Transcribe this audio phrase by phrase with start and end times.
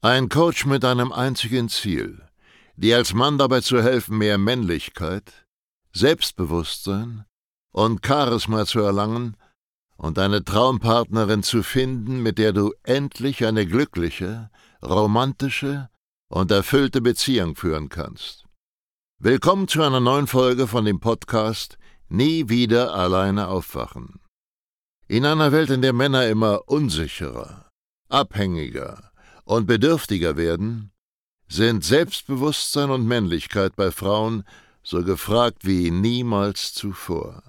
[0.00, 2.22] Ein Coach mit einem einzigen Ziel,
[2.76, 5.44] dir als Mann dabei zu helfen, mehr Männlichkeit,
[5.92, 7.24] Selbstbewusstsein
[7.72, 9.36] und Charisma zu erlangen
[9.96, 14.50] und eine Traumpartnerin zu finden, mit der du endlich eine glückliche,
[14.84, 15.88] romantische
[16.28, 18.44] und erfüllte Beziehung führen kannst.
[19.18, 21.76] Willkommen zu einer neuen Folge von dem Podcast
[22.08, 24.20] Nie wieder alleine aufwachen.
[25.08, 27.68] In einer Welt, in der Männer immer unsicherer,
[28.08, 29.07] abhängiger
[29.48, 30.90] und bedürftiger werden,
[31.48, 34.44] sind Selbstbewusstsein und Männlichkeit bei Frauen
[34.82, 37.42] so gefragt wie niemals zuvor.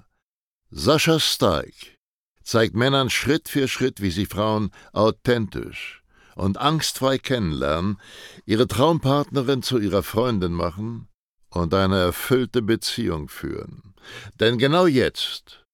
[0.71, 1.98] Sascha Steig
[2.41, 6.02] zeigt Männern Schritt für Schritt, wie sie Frauen authentisch
[6.35, 7.99] und angstfrei kennenlernen,
[8.45, 11.09] ihre Traumpartnerin zu ihrer Freundin machen
[11.49, 13.93] und eine erfüllte Beziehung führen.
[14.40, 15.66] Denn genau jetzt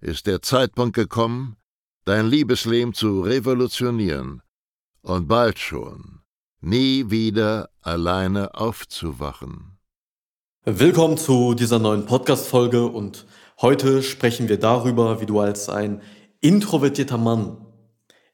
[0.00, 1.56] ist der Zeitpunkt gekommen,
[2.04, 4.42] dein Liebesleben zu revolutionieren
[5.08, 6.20] und bald schon
[6.60, 9.78] nie wieder alleine aufzuwachen.
[10.64, 13.26] Willkommen zu dieser neuen Podcast-Folge und
[13.60, 16.02] heute sprechen wir darüber, wie du als ein
[16.40, 17.64] introvertierter Mann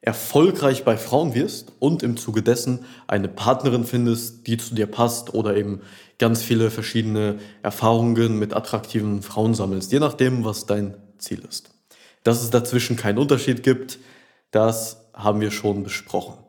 [0.00, 5.32] erfolgreich bei Frauen wirst und im Zuge dessen eine Partnerin findest, die zu dir passt
[5.32, 5.80] oder eben
[6.18, 11.70] ganz viele verschiedene Erfahrungen mit attraktiven Frauen sammelst, je nachdem, was dein Ziel ist.
[12.22, 13.98] Dass es dazwischen keinen Unterschied gibt,
[14.50, 16.43] das haben wir schon besprochen.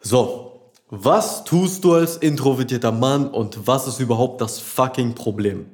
[0.00, 5.66] So, was tust du als introvertierter Mann und was ist überhaupt das fucking Problem?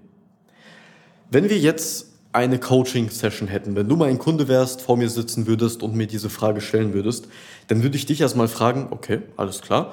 [1.31, 5.47] Wenn wir jetzt eine Coaching-Session hätten, wenn du mal ein Kunde wärst, vor mir sitzen
[5.47, 7.29] würdest und mir diese Frage stellen würdest,
[7.69, 9.92] dann würde ich dich erstmal fragen, okay, alles klar,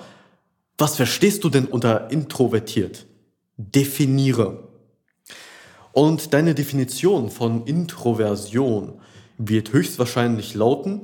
[0.77, 3.05] was verstehst du denn unter introvertiert?
[3.57, 4.69] Definiere.
[5.91, 9.01] Und deine Definition von Introversion
[9.37, 11.01] wird höchstwahrscheinlich lauten,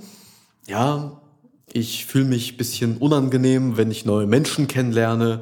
[0.67, 1.21] ja,
[1.75, 5.41] ich fühle mich ein bisschen unangenehm, wenn ich neue Menschen kennenlerne.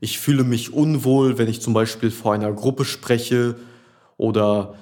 [0.00, 3.56] Ich fühle mich unwohl, wenn ich zum Beispiel vor einer Gruppe spreche
[4.18, 4.74] oder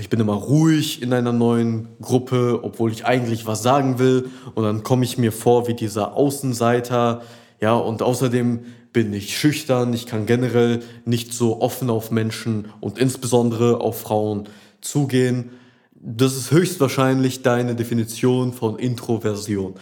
[0.00, 4.30] ich bin immer ruhig in einer neuen Gruppe, obwohl ich eigentlich was sagen will.
[4.54, 7.20] Und dann komme ich mir vor wie dieser Außenseiter.
[7.60, 8.60] Ja, und außerdem
[8.94, 9.92] bin ich schüchtern.
[9.92, 14.48] Ich kann generell nicht so offen auf Menschen und insbesondere auf Frauen
[14.80, 15.50] zugehen.
[15.94, 19.74] Das ist höchstwahrscheinlich deine Definition von Introversion.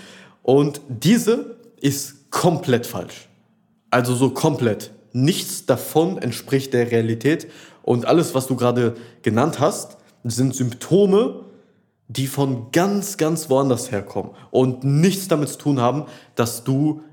[0.50, 3.28] Und diese ist komplett falsch.
[3.88, 4.90] Also so komplett.
[5.12, 7.46] Nichts davon entspricht der Realität.
[7.82, 11.44] Und alles, was du gerade genannt hast, sind Symptome,
[12.08, 17.04] die von ganz, ganz woanders herkommen und nichts damit zu tun haben, dass du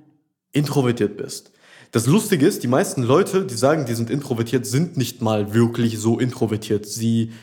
[0.52, 1.52] introvertiert bist.
[1.92, 6.00] Das Lustige ist, die meisten Leute, die sagen, die sind introvertiert, sind nicht mal wirklich
[6.00, 6.88] so introvertiert.
[6.88, 7.34] Sie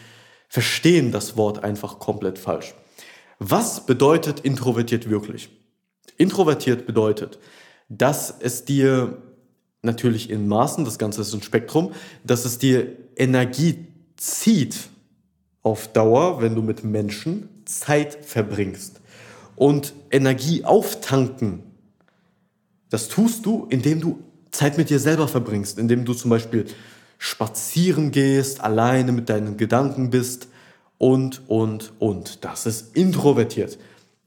[0.48, 2.74] verstehen das Wort einfach komplett falsch.
[3.38, 5.50] Was bedeutet introvertiert wirklich?
[6.16, 7.38] Introvertiert bedeutet,
[7.88, 9.18] dass es dir
[9.82, 11.92] natürlich in Maßen, das Ganze ist ein Spektrum,
[12.24, 13.86] dass es dir Energie
[14.16, 14.88] zieht,
[15.62, 19.00] auf Dauer, wenn du mit Menschen Zeit verbringst.
[19.56, 21.62] Und Energie auftanken,
[22.90, 24.20] das tust du, indem du
[24.50, 26.66] Zeit mit dir selber verbringst, indem du zum Beispiel
[27.18, 30.48] spazieren gehst, alleine mit deinen Gedanken bist
[30.98, 32.44] und, und, und.
[32.44, 33.78] Das ist introvertiert.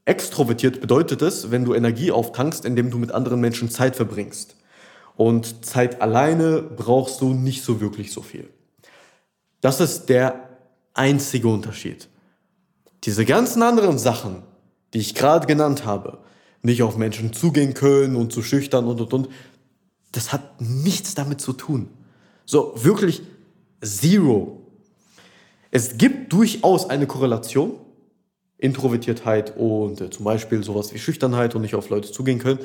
[0.08, 4.56] Extrovertiert bedeutet es, wenn du Energie auftankst, indem du mit anderen Menschen Zeit verbringst.
[5.16, 8.48] Und Zeit alleine brauchst du nicht so wirklich so viel.
[9.60, 10.48] Das ist der
[10.94, 12.08] einzige Unterschied.
[13.04, 14.44] Diese ganzen anderen Sachen,
[14.94, 16.20] die ich gerade genannt habe,
[16.62, 19.28] nicht auf Menschen zugehen können und zu schüchtern und und und,
[20.12, 21.90] das hat nichts damit zu tun.
[22.46, 23.20] So, wirklich
[23.82, 24.66] zero.
[25.70, 27.78] Es gibt durchaus eine Korrelation,
[28.58, 32.58] Introvertiertheit und äh, zum Beispiel sowas wie Schüchternheit und nicht auf Leute zugehen können.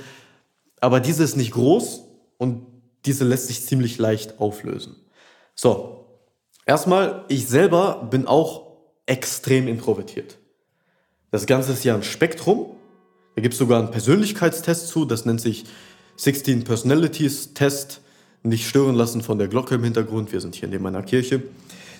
[0.81, 2.03] Aber diese ist nicht groß
[2.37, 2.65] und
[3.05, 4.95] diese lässt sich ziemlich leicht auflösen.
[5.55, 6.03] So,
[6.65, 8.67] Erstmal, ich selber bin auch
[9.05, 10.37] extrem introvertiert.
[11.31, 12.67] Das Ganze ist ja ein Spektrum.
[13.35, 15.65] Da gibt es sogar einen Persönlichkeitstest zu, das nennt sich
[16.17, 18.01] 16 Personalities Test.
[18.43, 21.43] Nicht stören lassen von der Glocke im Hintergrund, wir sind hier neben meiner Kirche.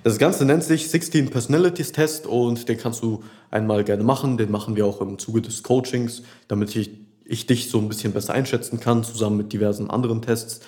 [0.04, 4.38] Das Ganze nennt sich 16 Personalities Test und den kannst du einmal gerne machen.
[4.38, 6.92] Den machen wir auch im Zuge des Coachings, damit ich,
[7.24, 10.60] ich dich so ein bisschen besser einschätzen kann, zusammen mit diversen anderen Tests,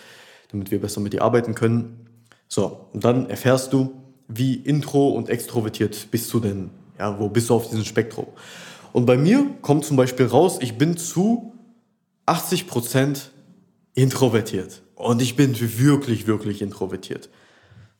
[0.52, 2.08] damit wir besser mit dir arbeiten können.
[2.48, 3.92] So, und dann erfährst du,
[4.30, 6.70] wie intro und extrovertiert bist du denn?
[6.98, 8.28] Ja, wo bist du auf diesem Spektrum?
[8.94, 11.52] Und bei mir kommt zum Beispiel raus, ich bin zu
[12.28, 13.32] 80 Prozent
[13.94, 14.82] introvertiert.
[14.96, 17.30] Und ich bin wirklich, wirklich introvertiert.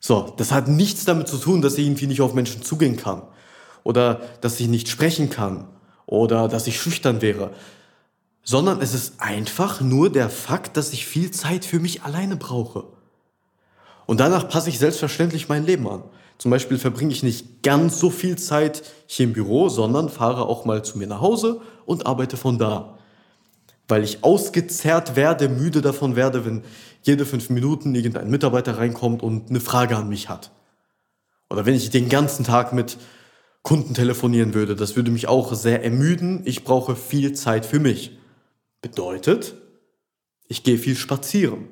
[0.00, 3.22] So, das hat nichts damit zu tun, dass ich irgendwie nicht auf Menschen zugehen kann.
[3.84, 5.68] Oder dass ich nicht sprechen kann.
[6.06, 7.52] Oder dass ich schüchtern wäre.
[8.46, 12.84] sondern es ist einfach nur der Fakt, dass ich viel Zeit für mich alleine brauche.
[14.06, 16.04] Und danach passe ich selbstverständlich mein Leben an.
[16.38, 20.64] Zum Beispiel verbringe ich nicht ganz so viel Zeit hier im Büro, sondern fahre auch
[20.64, 22.95] mal zu mir nach Hause und arbeite von da.
[23.88, 26.62] Weil ich ausgezerrt werde, müde davon werde, wenn
[27.02, 30.50] jede fünf Minuten irgendein Mitarbeiter reinkommt und eine Frage an mich hat.
[31.48, 32.98] Oder wenn ich den ganzen Tag mit
[33.62, 36.42] Kunden telefonieren würde, das würde mich auch sehr ermüden.
[36.44, 38.18] Ich brauche viel Zeit für mich.
[38.80, 39.54] Bedeutet,
[40.48, 41.68] ich gehe viel spazieren.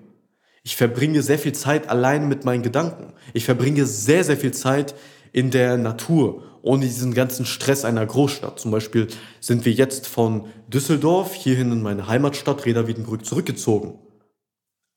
[0.62, 3.12] Ich verbringe sehr viel Zeit allein mit meinen Gedanken.
[3.32, 4.94] Ich verbringe sehr, sehr viel Zeit
[5.32, 8.58] in der Natur, ohne diesen ganzen Stress einer Großstadt.
[8.58, 9.08] Zum Beispiel
[9.38, 13.98] sind wir jetzt von Düsseldorf hierhin in meine Heimatstadt Reda Wiedenbrück zurückgezogen.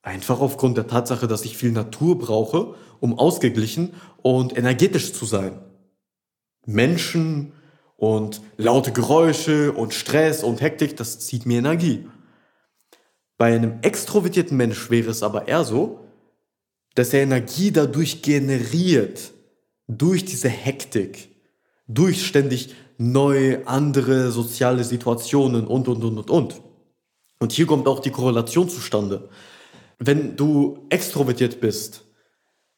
[0.00, 3.92] Einfach aufgrund der Tatsache, dass ich viel Natur brauche, um ausgeglichen
[4.22, 5.60] und energetisch zu sein.
[6.64, 7.52] Menschen
[7.96, 12.08] und laute Geräusche und Stress und Hektik, das zieht mir Energie.
[13.36, 16.00] Bei einem extrovertierten Mensch wäre es aber eher so,
[16.94, 19.34] dass er Energie dadurch generiert,
[19.86, 21.37] durch diese Hektik,
[21.88, 26.62] durch ständig neue, andere soziale Situationen und, und, und, und, und.
[27.40, 29.28] Und hier kommt auch die Korrelation zustande.
[29.98, 32.04] Wenn du extrovertiert bist,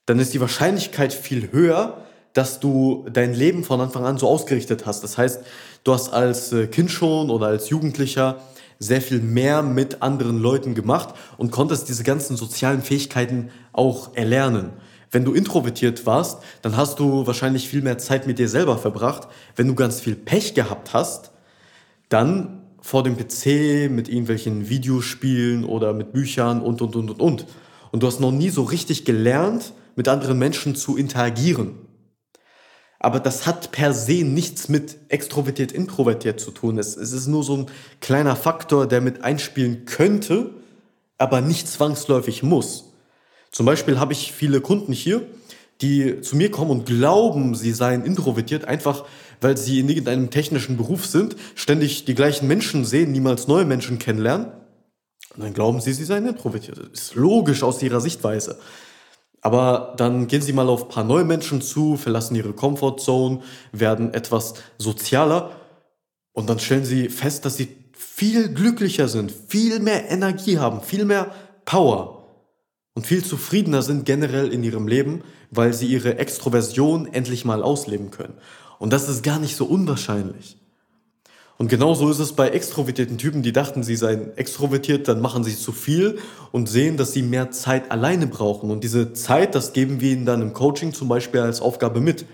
[0.06, 4.86] dann ist die Wahrscheinlichkeit viel höher, dass du dein Leben von Anfang an so ausgerichtet
[4.86, 5.02] hast.
[5.02, 5.42] Das heißt,
[5.84, 8.40] du hast als äh, Kind schon oder als Jugendlicher
[8.78, 14.72] sehr viel mehr mit anderen Leuten gemacht und konntest diese ganzen sozialen Fähigkeiten auch erlernen.
[15.10, 19.28] Wenn du introvertiert warst, dann hast du wahrscheinlich viel mehr Zeit mit dir selber verbracht.
[19.56, 21.32] Wenn du ganz viel Pech gehabt hast,
[22.08, 27.46] dann vor dem PC mit irgendwelchen Videospielen oder mit Büchern und, und, und, und, und.
[27.90, 31.74] Und du hast noch nie so richtig gelernt, mit anderen Menschen zu interagieren.
[33.00, 36.78] Aber das hat per se nichts mit extrovertiert, introvertiert zu tun.
[36.78, 37.66] Es, es ist nur so ein
[38.00, 40.50] kleiner Faktor, der mit einspielen könnte,
[41.18, 42.89] aber nicht zwangsläufig muss.
[43.50, 45.26] Zum Beispiel habe ich viele Kunden hier,
[45.80, 49.04] die zu mir kommen und glauben, sie seien introvertiert, einfach
[49.40, 53.98] weil sie in irgendeinem technischen Beruf sind, ständig die gleichen Menschen sehen, niemals neue Menschen
[53.98, 54.48] kennenlernen.
[55.34, 56.78] Und dann glauben sie, sie seien introvertiert.
[56.78, 58.58] Das ist logisch aus ihrer Sichtweise.
[59.40, 63.40] Aber dann gehen sie mal auf ein paar neue Menschen zu, verlassen ihre Comfortzone,
[63.72, 65.52] werden etwas sozialer
[66.32, 71.06] und dann stellen sie fest, dass sie viel glücklicher sind, viel mehr Energie haben, viel
[71.06, 72.19] mehr Power
[72.94, 78.10] und viel zufriedener sind generell in ihrem Leben, weil sie ihre Extroversion endlich mal ausleben
[78.10, 78.34] können.
[78.78, 80.56] Und das ist gar nicht so unwahrscheinlich.
[81.56, 85.54] Und genauso ist es bei extrovertierten Typen, die dachten, sie seien extrovertiert, dann machen sie
[85.54, 86.18] zu viel
[86.52, 88.70] und sehen, dass sie mehr Zeit alleine brauchen.
[88.70, 92.24] Und diese Zeit, das geben wir ihnen dann im Coaching zum Beispiel als Aufgabe mit.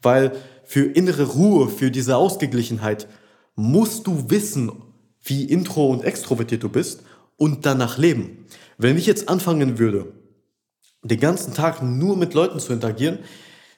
[0.00, 0.30] Weil
[0.64, 3.08] für innere Ruhe, für diese Ausgeglichenheit
[3.56, 4.70] musst du wissen,
[5.24, 7.02] wie intro und extrovertiert du bist
[7.38, 8.44] und danach leben.
[8.76, 10.12] Wenn ich jetzt anfangen würde,
[11.02, 13.20] den ganzen Tag nur mit Leuten zu interagieren,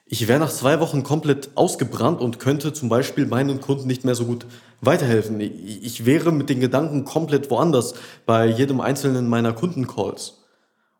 [0.05, 4.15] ich wäre nach zwei Wochen komplett ausgebrannt und könnte zum Beispiel meinen Kunden nicht mehr
[4.15, 4.45] so gut
[4.81, 5.39] weiterhelfen.
[5.39, 7.93] Ich wäre mit den Gedanken komplett woanders
[8.25, 10.39] bei jedem einzelnen meiner Kundencalls.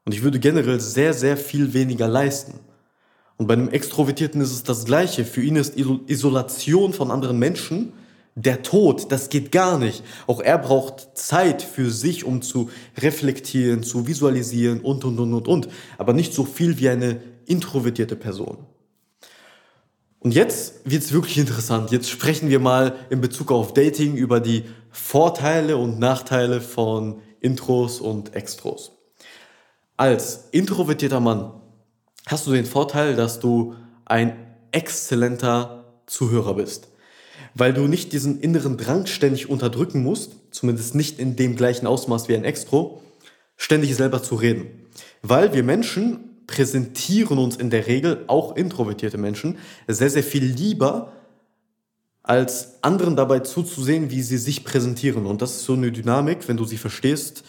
[0.05, 2.61] Und ich würde generell sehr, sehr viel weniger leisten.
[3.35, 5.25] Und bei einem Extrovertierten ist es das Gleiche.
[5.25, 7.91] Für ihn ist Isolation von anderen Menschen
[8.35, 9.11] der Tod.
[9.11, 10.03] Das geht gar nicht.
[10.27, 15.47] Auch er braucht Zeit für sich, um zu reflektieren, zu visualisieren und, und, und, und,
[15.47, 15.67] und.
[15.97, 18.65] Aber nicht so viel wie eine introvertierte Person.
[20.19, 21.91] Und jetzt wird's wirklich interessant.
[21.91, 27.99] Jetzt sprechen wir mal in Bezug auf Dating über die Vorteile und Nachteile von Intros
[27.99, 28.91] und Extros.
[29.97, 31.53] Als introvertierter Mann
[32.27, 33.75] hast du den Vorteil, dass du
[34.05, 34.35] ein
[34.71, 36.90] exzellenter Zuhörer bist,
[37.53, 42.29] weil du nicht diesen inneren Drang ständig unterdrücken musst, zumindest nicht in dem gleichen Ausmaß
[42.29, 43.01] wie ein Extro,
[43.57, 44.67] ständig selber zu reden.
[45.21, 49.57] Weil wir Menschen präsentieren uns in der Regel, auch introvertierte Menschen,
[49.87, 51.13] sehr, sehr viel lieber,
[52.23, 55.25] als anderen dabei zuzusehen, wie sie sich präsentieren.
[55.25, 57.43] Und das ist so eine Dynamik, wenn du sie verstehst,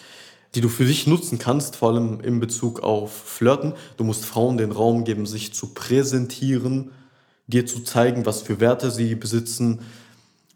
[0.54, 3.74] die du für dich nutzen kannst, vor allem in Bezug auf Flirten.
[3.96, 6.90] Du musst Frauen den Raum geben, sich zu präsentieren,
[7.46, 9.80] dir zu zeigen, was für Werte sie besitzen,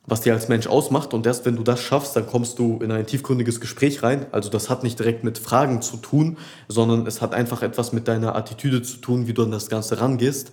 [0.07, 1.15] was dir als Mensch ausmacht.
[1.15, 4.27] Und erst wenn du das schaffst, dann kommst du in ein tiefgründiges Gespräch rein.
[4.33, 6.39] Also das hat nicht direkt mit Fragen zu tun,
[6.69, 10.01] sondern es hat einfach etwas mit deiner Attitüde zu tun, wie du an das Ganze
[10.01, 10.53] rangehst.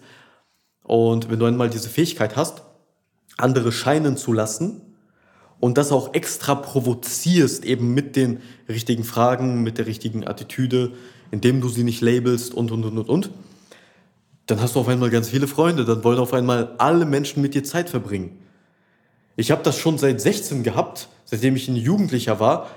[0.83, 2.63] Und wenn du einmal diese Fähigkeit hast,
[3.37, 4.81] andere scheinen zu lassen
[5.59, 10.91] und das auch extra provozierst, eben mit den richtigen Fragen, mit der richtigen Attitüde,
[11.31, 13.29] indem du sie nicht labelst und, und, und, und, und,
[14.45, 17.53] dann hast du auf einmal ganz viele Freunde, dann wollen auf einmal alle Menschen mit
[17.53, 18.39] dir Zeit verbringen.
[19.35, 22.69] Ich habe das schon seit 16 gehabt, seitdem ich ein Jugendlicher war,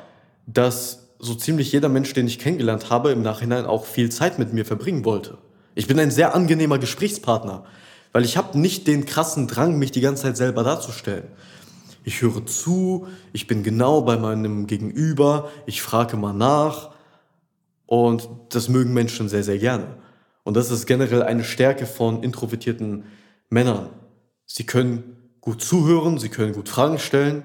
[0.47, 4.53] dass so ziemlich jeder Mensch, den ich kennengelernt habe, im Nachhinein auch viel Zeit mit
[4.53, 5.39] mir verbringen wollte.
[5.75, 7.65] Ich bin ein sehr angenehmer Gesprächspartner,
[8.13, 11.25] weil ich habe nicht den krassen Drang, mich die ganze Zeit selber darzustellen.
[12.05, 16.91] Ich höre zu, ich bin genau bei meinem Gegenüber, ich frage mal nach
[17.87, 19.87] und das mögen Menschen sehr, sehr gerne.
[20.47, 23.03] Und das ist generell eine Stärke von introvertierten
[23.51, 23.89] Männern.
[24.47, 27.43] Sie können gut zuhören, sie können gut Fragen stellen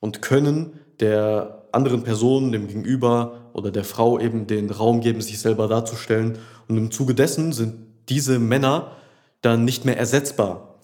[0.00, 5.40] und können der anderen Person, dem Gegenüber oder der Frau eben den Raum geben, sich
[5.40, 6.36] selber darzustellen.
[6.68, 8.98] Und im Zuge dessen sind diese Männer
[9.40, 10.78] dann nicht mehr ersetzbar.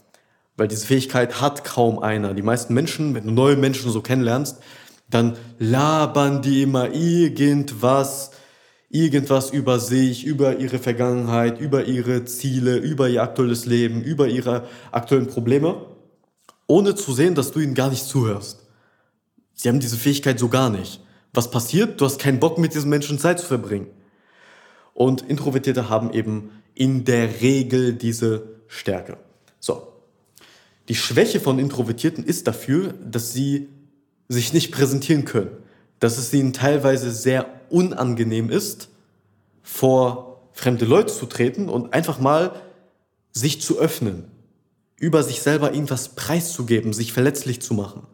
[0.56, 2.32] Weil diese Fähigkeit hat kaum einer.
[2.32, 4.58] Die meisten Menschen, wenn du neue Menschen so kennenlernst,
[5.10, 8.30] dann labern die immer irgendwas,
[8.90, 14.66] irgendwas über sich, über ihre Vergangenheit, über ihre Ziele, über ihr aktuelles Leben, über ihre
[14.92, 15.86] aktuellen Probleme,
[16.66, 18.66] ohne zu sehen, dass du ihnen gar nicht zuhörst.
[19.54, 21.00] Sie haben diese Fähigkeit so gar nicht.
[21.34, 22.00] Was passiert?
[22.00, 23.88] Du hast keinen Bock, mit diesen Menschen Zeit zu verbringen.
[24.94, 29.18] Und Introvertierte haben eben in der Regel diese Stärke.
[29.60, 29.92] So.
[30.88, 33.68] Die Schwäche von Introvertierten ist dafür, dass sie
[34.28, 35.50] sich nicht präsentieren können.
[36.00, 38.88] Dass es ihnen teilweise sehr unangenehm ist,
[39.62, 42.52] vor fremde Leute zu treten und einfach mal
[43.32, 44.24] sich zu öffnen,
[44.98, 48.06] über sich selber irgendwas preiszugeben, sich verletzlich zu machen.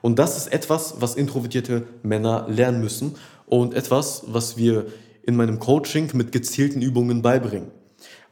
[0.00, 3.14] Und das ist etwas, was introvertierte Männer lernen müssen
[3.46, 4.86] und etwas, was wir
[5.22, 7.70] in meinem Coaching mit gezielten Übungen beibringen.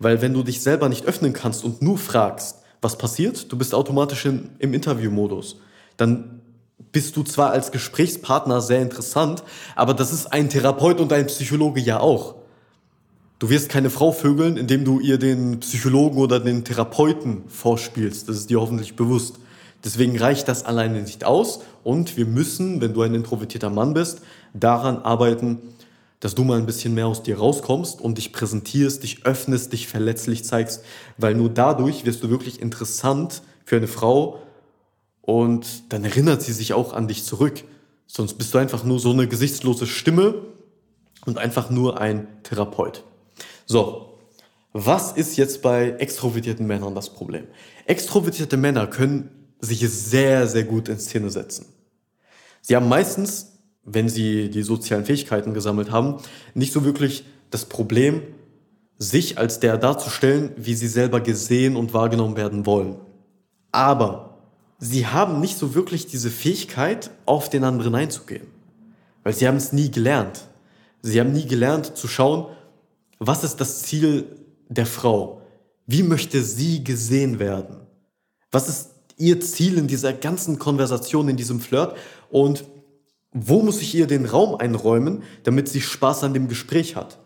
[0.01, 3.75] Weil wenn du dich selber nicht öffnen kannst und nur fragst, was passiert, du bist
[3.75, 5.61] automatisch in, im Interviewmodus.
[5.97, 6.41] Dann
[6.93, 9.43] bist du zwar als Gesprächspartner sehr interessant,
[9.77, 12.35] aber das ist ein Therapeut und ein Psychologe ja auch.
[13.39, 18.29] Du wirst keine Frau vögeln, indem du ihr den Psychologen oder den Therapeuten vorspielst.
[18.29, 19.37] Das ist dir hoffentlich bewusst.
[19.83, 24.21] Deswegen reicht das alleine nicht aus und wir müssen, wenn du ein introvertierter Mann bist,
[24.53, 25.59] daran arbeiten,
[26.21, 29.89] dass du mal ein bisschen mehr aus dir rauskommst und dich präsentierst, dich öffnest, dich
[29.89, 30.85] verletzlich zeigst,
[31.17, 34.43] weil nur dadurch wirst du wirklich interessant für eine Frau,
[35.23, 37.65] und dann erinnert sie sich auch an dich zurück.
[38.07, 40.35] Sonst bist du einfach nur so eine gesichtslose Stimme
[41.27, 43.05] und einfach nur ein Therapeut.
[43.67, 44.19] So,
[44.73, 47.47] was ist jetzt bei extrovertierten Männern das Problem?
[47.87, 51.67] Extrovertierte Männer können sich sehr, sehr gut in Szene setzen.
[52.63, 56.19] Sie haben meistens, wenn sie die sozialen Fähigkeiten gesammelt haben,
[56.55, 58.23] nicht so wirklich das Problem,
[58.99, 62.97] sich als der darzustellen, wie sie selber gesehen und wahrgenommen werden wollen.
[63.73, 64.30] Aber
[64.81, 68.47] sie haben nicht so wirklich diese Fähigkeit, auf den anderen einzugehen.
[69.23, 70.47] Weil sie haben es nie gelernt.
[71.03, 72.47] Sie haben nie gelernt zu schauen,
[73.19, 74.37] was ist das Ziel
[74.69, 75.43] der Frau?
[75.87, 77.77] Wie möchte sie gesehen werden?
[78.51, 81.97] Was ist ihr Ziel in dieser ganzen Konversation, in diesem Flirt?
[82.31, 82.65] Und
[83.33, 87.19] wo muss ich ihr den Raum einräumen, damit sie Spaß an dem Gespräch hat?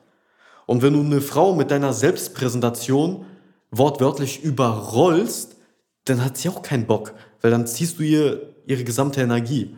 [0.66, 3.26] Und wenn du eine Frau mit deiner Selbstpräsentation
[3.70, 5.56] wortwörtlich überrollst,
[6.04, 9.76] dann hat sie auch keinen Bock, weil dann ziehst du ihr ihre gesamte Energie.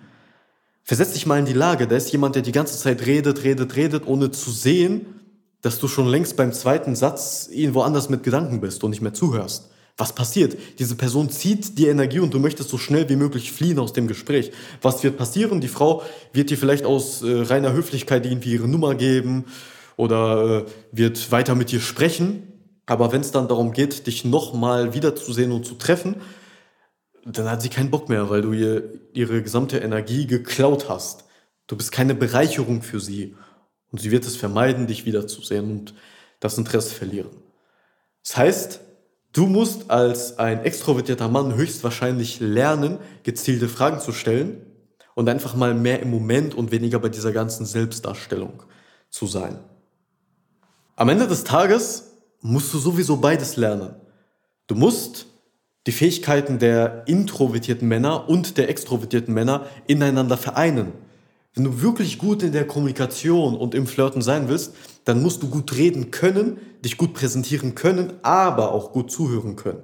[0.84, 3.74] Versetz dich mal in die Lage, da ist jemand, der die ganze Zeit redet, redet,
[3.74, 5.04] redet, ohne zu sehen,
[5.62, 9.14] dass du schon längst beim zweiten Satz irgendwo anders mit Gedanken bist und nicht mehr
[9.14, 9.68] zuhörst.
[9.96, 10.56] Was passiert?
[10.78, 14.06] Diese Person zieht die Energie und du möchtest so schnell wie möglich fliehen aus dem
[14.06, 14.52] Gespräch.
[14.80, 15.60] Was wird passieren?
[15.60, 19.46] Die Frau wird dir vielleicht aus äh, reiner Höflichkeit irgendwie ihre Nummer geben
[19.96, 22.44] oder äh, wird weiter mit dir sprechen.
[22.86, 26.14] Aber wenn es dann darum geht, dich nochmal wiederzusehen und zu treffen,
[27.26, 31.24] dann hat sie keinen Bock mehr, weil du ihr ihre gesamte Energie geklaut hast.
[31.66, 33.34] Du bist keine Bereicherung für sie.
[33.90, 35.94] Und sie wird es vermeiden, dich wiederzusehen und
[36.40, 37.30] das Interesse verlieren.
[38.22, 38.80] Das heißt,
[39.32, 44.64] du musst als ein extrovertierter Mann höchstwahrscheinlich lernen, gezielte Fragen zu stellen
[45.14, 48.62] und einfach mal mehr im Moment und weniger bei dieser ganzen Selbstdarstellung
[49.10, 49.58] zu sein.
[50.94, 53.96] Am Ende des Tages musst du sowieso beides lernen.
[54.66, 55.26] Du musst
[55.86, 60.92] die Fähigkeiten der introvertierten Männer und der extrovertierten Männer ineinander vereinen.
[61.54, 64.74] Wenn du wirklich gut in der Kommunikation und im Flirten sein willst,
[65.04, 69.82] dann musst du gut reden können, dich gut präsentieren können, aber auch gut zuhören können.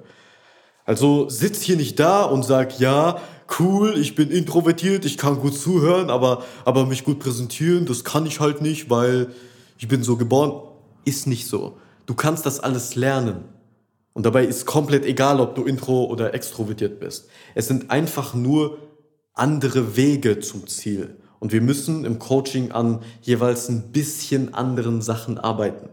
[0.85, 3.21] Also sitz hier nicht da und sag, ja,
[3.59, 8.27] cool, ich bin introvertiert, ich kann gut zuhören, aber, aber mich gut präsentieren, das kann
[8.27, 9.29] ich halt nicht, weil
[9.79, 10.69] ich bin so geboren.
[11.05, 11.79] Ist nicht so.
[12.07, 13.45] Du kannst das alles lernen.
[14.15, 17.29] Und dabei ist komplett egal, ob du intro oder extrovertiert bist.
[17.55, 18.79] Es sind einfach nur
[19.35, 21.17] andere Wege zum Ziel.
[21.39, 25.89] Und wir müssen im Coaching an jeweils ein bisschen anderen Sachen arbeiten.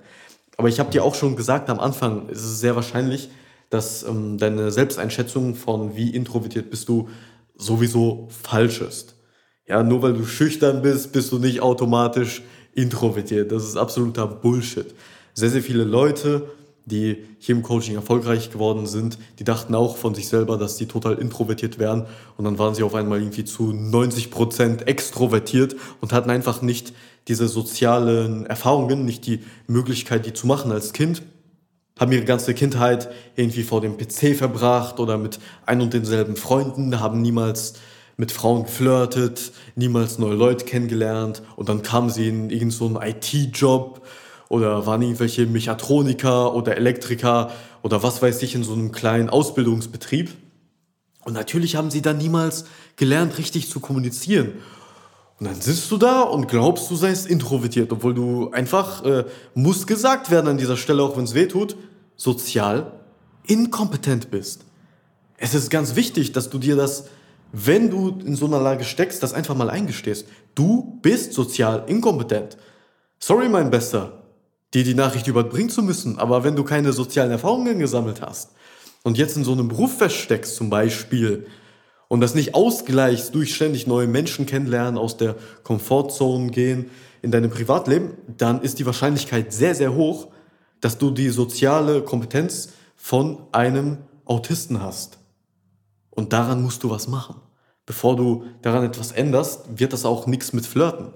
[0.58, 3.30] Aber ich habe dir auch schon gesagt, am Anfang ist es sehr wahrscheinlich,
[3.70, 7.08] dass ähm, deine Selbsteinschätzung von wie introvertiert bist du
[7.56, 9.16] sowieso falsch ist.
[9.68, 12.42] Ja, nur weil du schüchtern bist, bist du nicht automatisch
[12.74, 13.52] introvertiert.
[13.52, 14.94] Das ist absoluter Bullshit.
[15.34, 16.50] Sehr, sehr viele Leute,
[16.90, 20.88] die hier im Coaching erfolgreich geworden sind, die dachten auch von sich selber, dass sie
[20.88, 22.06] total introvertiert wären.
[22.36, 26.94] Und dann waren sie auf einmal irgendwie zu 90 Prozent extrovertiert und hatten einfach nicht
[27.30, 31.22] diese sozialen Erfahrungen, nicht die Möglichkeit, die zu machen als Kind,
[32.00, 37.00] haben ihre ganze Kindheit irgendwie vor dem PC verbracht oder mit ein und denselben Freunden,
[37.00, 37.76] haben niemals
[38.20, 41.42] mit Frauen geflirtet, niemals neue Leute kennengelernt.
[41.56, 44.02] Und dann kamen sie in irgendeinen so IT-Job
[44.50, 47.52] oder waren irgendwelche Mechatroniker oder Elektriker
[47.84, 50.32] oder was weiß ich in so einem kleinen Ausbildungsbetrieb.
[51.24, 52.66] Und natürlich haben sie dann niemals
[52.96, 54.54] gelernt, richtig zu kommunizieren.
[55.40, 59.88] Und dann sitzt du da und glaubst, du seist introvertiert, obwohl du einfach, äh, muss
[59.88, 61.78] gesagt werden an dieser Stelle, auch wenn es weh tut,
[62.18, 62.92] sozial
[63.46, 64.66] inkompetent bist.
[65.38, 67.06] Es ist ganz wichtig, dass du dir das,
[67.54, 70.28] wenn du in so einer Lage steckst, das einfach mal eingestehst.
[70.56, 72.58] Du bist sozial inkompetent.
[73.20, 74.19] Sorry, mein Bester,
[74.74, 78.52] dir die Nachricht überbringen zu müssen, aber wenn du keine sozialen Erfahrungen gesammelt hast
[79.04, 81.48] und jetzt in so einem Beruf feststeckst zum Beispiel,
[82.10, 86.90] und das nicht ausgleichst durch ständig neue Menschen kennenlernen, aus der Komfortzone gehen
[87.22, 90.28] in deinem Privatleben, dann ist die Wahrscheinlichkeit sehr, sehr hoch,
[90.82, 95.20] dass du die soziale Kompetenz von einem Autisten hast.
[96.10, 97.36] Und daran musst du was machen.
[97.86, 101.14] Bevor du daran etwas änderst, wird das auch nichts mit Flirten.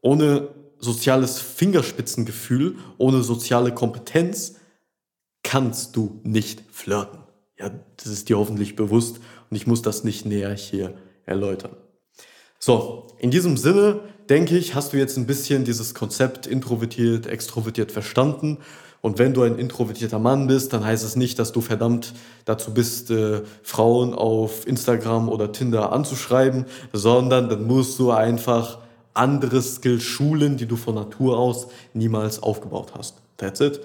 [0.00, 0.48] Ohne
[0.78, 4.56] soziales Fingerspitzengefühl, ohne soziale Kompetenz
[5.42, 7.20] kannst du nicht flirten.
[7.58, 9.20] Ja, das ist dir hoffentlich bewusst
[9.50, 10.94] und ich muss das nicht näher hier
[11.26, 11.76] erläutern.
[12.58, 17.92] So, in diesem Sinne denke ich, hast du jetzt ein bisschen dieses Konzept introvertiert, extrovertiert
[17.92, 18.58] verstanden.
[19.00, 22.74] Und wenn du ein introvertierter Mann bist, dann heißt es nicht, dass du verdammt dazu
[22.74, 28.80] bist, äh, Frauen auf Instagram oder Tinder anzuschreiben, sondern dann musst du einfach
[29.18, 33.16] andere Skills schulen, die du von Natur aus niemals aufgebaut hast.
[33.36, 33.80] That's it.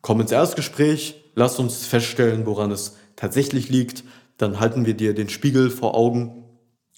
[0.00, 4.04] Komm ins Erstgespräch, lass uns feststellen, woran es tatsächlich liegt
[4.40, 6.42] dann halten wir dir den Spiegel vor Augen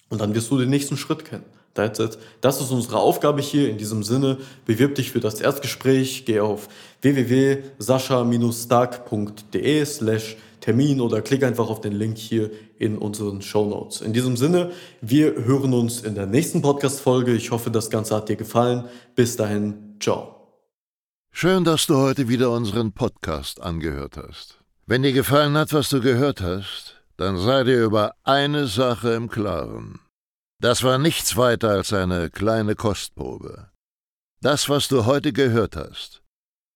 [0.09, 1.43] und dann wirst du den nächsten Schritt kennen.
[1.73, 2.17] That's it.
[2.39, 3.69] Das ist unsere Aufgabe hier.
[3.69, 6.23] In diesem Sinne, bewirb dich für das Erstgespräch.
[6.25, 6.69] Geh auf
[7.01, 12.49] www.sascha-stark.de slash Termin oder klick einfach auf den Link hier
[12.79, 13.99] in unseren Show Notes.
[13.99, 14.71] In diesem Sinne,
[15.01, 17.33] wir hören uns in der nächsten Podcast-Folge.
[17.33, 18.85] Ich hoffe, das Ganze hat dir gefallen.
[19.13, 20.53] Bis dahin, ciao.
[21.33, 24.63] Schön, dass du heute wieder unseren Podcast angehört hast.
[24.85, 29.27] Wenn dir gefallen hat, was du gehört hast, dann sei dir über eine Sache im
[29.27, 29.99] Klaren.
[30.61, 33.69] Das war nichts weiter als eine kleine Kostprobe.
[34.39, 36.21] Das, was du heute gehört hast,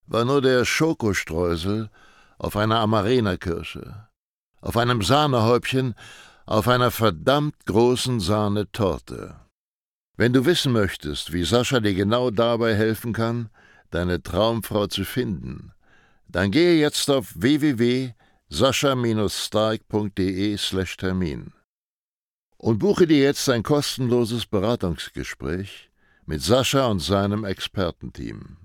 [0.08, 1.90] war nur der Schokostreusel
[2.38, 4.08] auf einer Amarena-Kirsche,
[4.62, 5.96] auf einem Sahnehäubchen,
[6.46, 9.36] auf einer verdammt großen Sahnetorte.
[10.16, 13.50] Wenn du wissen möchtest, wie Sascha dir genau dabei helfen kann,
[13.92, 15.74] deine Traumfrau zu finden,
[16.28, 18.14] dann gehe jetzt auf www
[18.50, 20.58] sascha-stark.de
[20.98, 21.54] Termin
[22.58, 25.90] und buche dir jetzt ein kostenloses Beratungsgespräch
[26.26, 28.56] mit Sascha und seinem Expertenteam.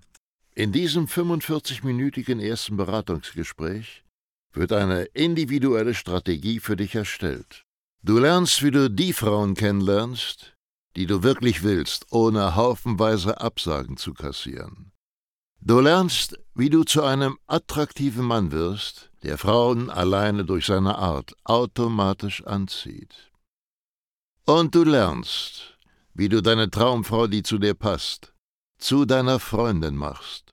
[0.55, 4.05] In diesem 45-minütigen ersten Beratungsgespräch
[4.53, 7.65] wird eine individuelle Strategie für dich erstellt.
[8.03, 10.55] Du lernst, wie du die Frauen kennenlernst,
[10.95, 14.93] die du wirklich willst, ohne haufenweise Absagen zu kassieren.
[15.63, 21.33] Du lernst, wie du zu einem attraktiven Mann wirst, der Frauen alleine durch seine Art
[21.45, 23.31] automatisch anzieht.
[24.45, 25.79] Und du lernst,
[26.13, 28.32] wie du deine Traumfrau, die zu dir passt,
[28.83, 30.51] zu deiner Freundin machst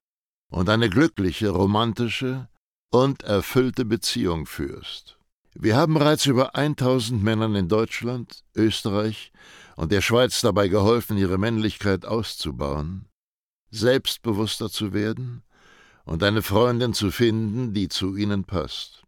[0.51, 2.47] und eine glückliche, romantische
[2.91, 5.17] und erfüllte Beziehung führst.
[5.55, 9.31] Wir haben bereits über 1000 Männern in Deutschland, Österreich
[9.75, 13.07] und der Schweiz dabei geholfen, ihre Männlichkeit auszubauen,
[13.71, 15.43] selbstbewusster zu werden
[16.05, 19.03] und eine Freundin zu finden, die zu ihnen passt.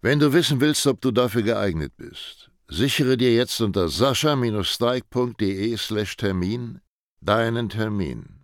[0.00, 6.16] Wenn du wissen willst, ob du dafür geeignet bist, sichere dir jetzt unter sascha-steig.de slash
[6.16, 6.80] Termin
[7.20, 8.37] deinen Termin.